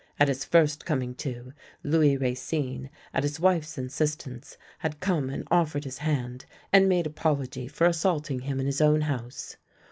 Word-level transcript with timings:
At 0.19 0.29
his 0.29 0.43
first 0.43 0.83
coming 0.83 1.13
to, 1.17 1.53
Louis 1.83 2.17
Racine, 2.17 2.89
at 3.13 3.21
his 3.21 3.39
wife's 3.39 3.77
insistence, 3.77 4.57
had 4.79 4.99
come 4.99 5.29
and 5.29 5.47
offered 5.51 5.83
his 5.83 5.99
hand, 5.99 6.45
and 6.73 6.89
made 6.89 7.05
apology 7.05 7.67
for 7.67 7.85
assaulting 7.85 8.39
him 8.39 8.59
in 8.59 8.65
his 8.65 8.81
own 8.81 9.01
house. 9.01 9.57